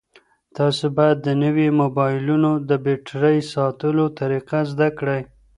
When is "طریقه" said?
4.19-4.59